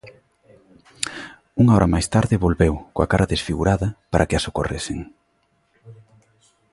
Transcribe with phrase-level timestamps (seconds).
[1.61, 4.99] Unha hora máis tarde volveu, coa cara desfigurada, para que a socorresen.